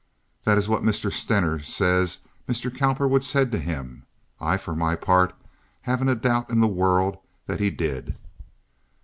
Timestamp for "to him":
3.51-4.07